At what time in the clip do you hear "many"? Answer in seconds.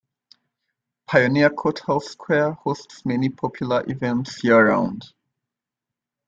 3.05-3.29